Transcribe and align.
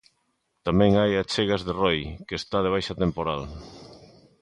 Tamén 0.67 0.91
hai 0.99 1.11
achegas 1.15 1.61
de 1.67 1.73
Roi, 1.81 1.99
que 2.27 2.35
está 2.41 2.57
de 2.61 2.71
baixa 2.75 2.99
temporal. 3.03 3.41